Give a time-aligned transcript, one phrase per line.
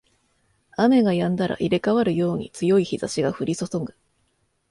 [0.77, 3.93] 雨が止んだら入れ替わるように強い日差しが降りそそぐ